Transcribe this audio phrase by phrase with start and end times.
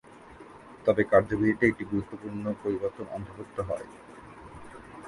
[0.85, 3.87] তবে কার্যবিধিতে একটি গুরুত্বপূর্ণ পরিবর্তন অন্তর্ভুক্ত হয়।